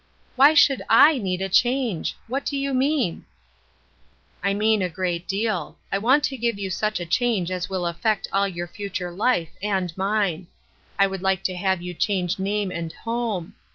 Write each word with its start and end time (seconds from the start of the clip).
"Why 0.35 0.55
should 0.55 0.81
/ 0.87 0.89
need 1.23 1.43
a 1.43 1.47
change? 1.47 2.15
What 2.25 2.43
do 2.43 2.57
you 2.57 2.73
mean?" 2.73 3.23
"I 4.43 4.51
mean 4.51 4.81
a 4.81 4.89
great 4.89 5.27
deal. 5.27 5.77
I 5.91 5.99
want 5.99 6.23
to 6.23 6.37
give 6.37 6.57
you 6.57 6.71
such 6.71 6.99
a 6.99 7.05
change 7.05 7.51
as 7.51 7.69
will 7.69 7.85
affect 7.85 8.27
all 8.33 8.47
your 8.47 8.67
future 8.67 9.11
life 9.11 9.49
and 9.61 9.95
mine. 9.95 10.47
I 10.97 11.05
would 11.05 11.21
like 11.21 11.43
to 11.43 11.55
have 11.55 11.83
you 11.83 11.93
change 11.93 12.39
name 12.39 12.71
and 12.71 12.91
home. 12.91 13.53